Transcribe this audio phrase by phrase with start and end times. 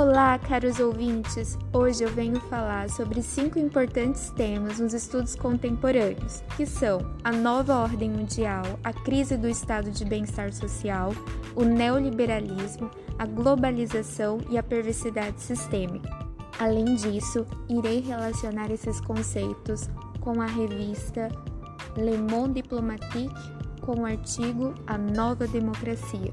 [0.00, 1.58] Olá, caros ouvintes!
[1.72, 7.74] Hoje eu venho falar sobre cinco importantes temas nos estudos contemporâneos, que são a nova
[7.74, 11.12] ordem mundial, a crise do estado de bem-estar social,
[11.56, 12.88] o neoliberalismo,
[13.18, 16.08] a globalização e a perversidade sistêmica.
[16.60, 21.28] Além disso, irei relacionar esses conceitos com a revista
[21.96, 23.34] Le Monde Diplomatique
[23.80, 26.32] com o artigo A Nova Democracia.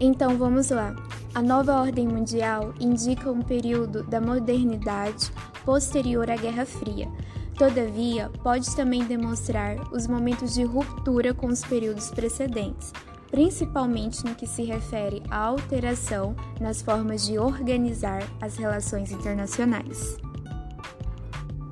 [0.00, 0.96] Então vamos lá.
[1.34, 5.32] A nova ordem mundial indica um período da modernidade
[5.64, 7.08] posterior à Guerra Fria.
[7.56, 12.92] Todavia, pode também demonstrar os momentos de ruptura com os períodos precedentes,
[13.30, 20.18] principalmente no que se refere à alteração nas formas de organizar as relações internacionais.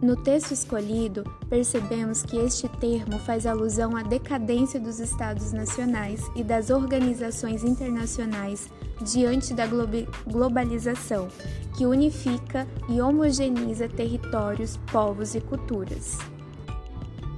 [0.03, 6.43] No texto escolhido, percebemos que este termo faz alusão à decadência dos Estados nacionais e
[6.43, 8.71] das organizações internacionais
[9.03, 9.67] diante da
[10.27, 11.29] globalização,
[11.77, 16.17] que unifica e homogeneiza territórios, povos e culturas.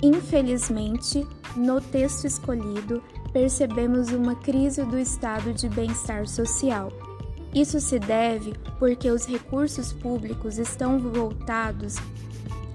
[0.01, 6.93] Infelizmente, no texto escolhido, percebemos uma crise do estado de bem-estar social.
[7.53, 11.97] Isso se deve porque os recursos públicos estão voltados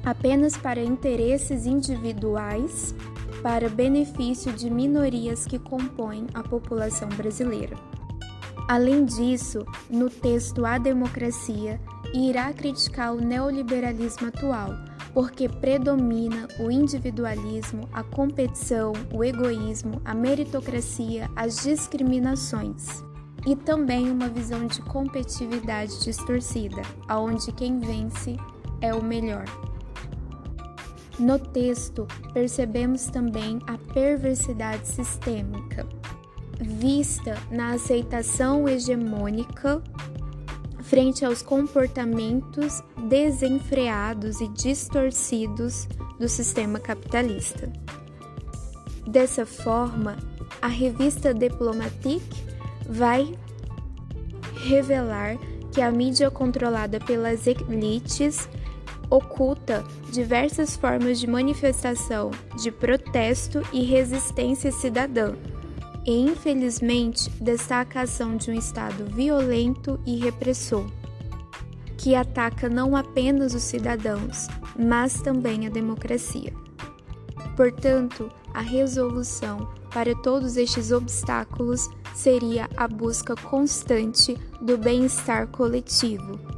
[0.07, 2.95] apenas para interesses individuais,
[3.43, 7.75] para benefício de minorias que compõem a população brasileira.
[8.69, 11.79] Além disso, no texto A Democracia,
[12.13, 14.69] irá criticar o neoliberalismo atual,
[15.13, 23.03] porque predomina o individualismo, a competição, o egoísmo, a meritocracia, as discriminações
[23.45, 28.37] e também uma visão de competitividade distorcida, aonde quem vence
[28.81, 29.45] é o melhor.
[31.19, 35.87] No texto, percebemos também a perversidade sistêmica,
[36.59, 39.81] vista na aceitação hegemônica
[40.83, 47.71] frente aos comportamentos desenfreados e distorcidos do sistema capitalista.
[49.05, 50.17] Dessa forma,
[50.61, 52.43] a revista Diplomatique
[52.87, 53.35] vai
[54.63, 55.37] revelar
[55.71, 58.47] que a mídia controlada pelas elites
[59.09, 62.31] oculta diversas formas de manifestação,
[62.61, 65.33] de protesto e resistência cidadã,
[66.05, 70.85] e infelizmente destaca a ação de um Estado violento e repressor,
[71.97, 74.47] que ataca não apenas os cidadãos,
[74.77, 76.53] mas também a democracia.
[77.55, 86.56] Portanto, a resolução para todos estes obstáculos seria a busca constante do bem-estar coletivo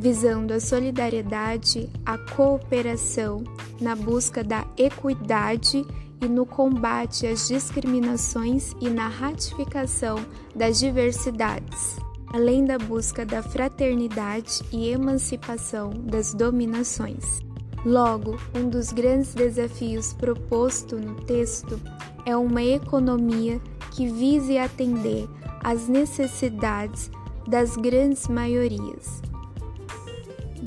[0.00, 3.44] visando a solidariedade, a cooperação,
[3.78, 5.84] na busca da equidade
[6.22, 10.16] e no combate às discriminações e na ratificação
[10.56, 11.96] das diversidades,
[12.32, 17.40] além da busca da fraternidade e emancipação das dominações.
[17.84, 21.78] Logo, um dos grandes desafios proposto no texto
[22.24, 23.60] é uma economia
[23.90, 25.28] que vise atender
[25.62, 27.10] às necessidades
[27.46, 29.20] das grandes maiorias,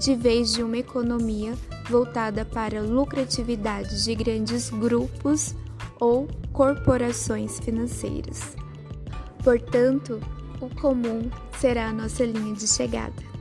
[0.03, 1.53] de vez de uma economia
[1.89, 5.55] voltada para lucratividade de grandes grupos
[5.97, 8.53] ou corporações financeiras.
[9.41, 10.19] Portanto,
[10.59, 13.32] o comum será a nossa linha de chegada.